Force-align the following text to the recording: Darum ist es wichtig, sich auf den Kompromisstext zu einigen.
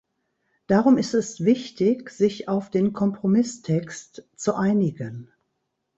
Darum 0.65 0.97
ist 0.97 1.13
es 1.13 1.45
wichtig, 1.45 2.09
sich 2.09 2.47
auf 2.47 2.71
den 2.71 2.91
Kompromisstext 2.91 4.27
zu 4.35 4.55
einigen. 4.55 5.31